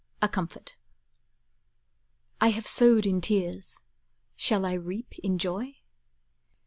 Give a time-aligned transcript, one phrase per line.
[0.19, 0.65] A COMFORT.
[0.65, 0.75] TO S.
[2.41, 2.47] R.
[2.47, 2.47] H.
[2.47, 3.81] I have sowed in tears,
[4.35, 5.75] Shall I reap in joy?